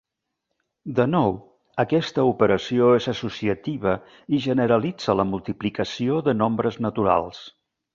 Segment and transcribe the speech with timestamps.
[0.99, 1.35] De nou,
[1.83, 3.95] aquesta operació és associativa
[4.39, 7.49] i generalitza la multiplicació de nombres naturals.